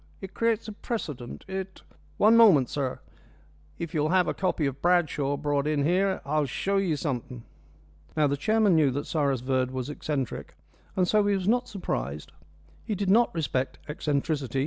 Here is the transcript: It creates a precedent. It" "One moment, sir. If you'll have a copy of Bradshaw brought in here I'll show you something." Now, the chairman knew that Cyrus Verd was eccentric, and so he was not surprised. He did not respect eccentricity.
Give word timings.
It 0.19 0.33
creates 0.33 0.67
a 0.67 0.71
precedent. 0.71 1.45
It" 1.47 1.83
"One 2.17 2.35
moment, 2.35 2.69
sir. 2.69 3.01
If 3.77 3.93
you'll 3.93 4.09
have 4.09 4.27
a 4.27 4.33
copy 4.33 4.65
of 4.65 4.81
Bradshaw 4.81 5.37
brought 5.37 5.67
in 5.67 5.83
here 5.83 6.21
I'll 6.25 6.47
show 6.47 6.77
you 6.77 6.95
something." 6.95 7.43
Now, 8.17 8.25
the 8.25 8.35
chairman 8.35 8.73
knew 8.73 8.89
that 8.89 9.05
Cyrus 9.05 9.41
Verd 9.41 9.69
was 9.69 9.91
eccentric, 9.91 10.55
and 10.95 11.07
so 11.07 11.27
he 11.27 11.35
was 11.35 11.47
not 11.47 11.67
surprised. 11.67 12.31
He 12.83 12.95
did 12.95 13.11
not 13.11 13.31
respect 13.35 13.77
eccentricity. 13.87 14.59